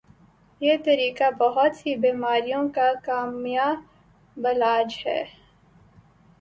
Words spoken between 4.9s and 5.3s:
ہے